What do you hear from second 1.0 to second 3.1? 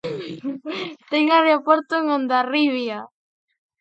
Ten aeroporto en Hondarribia.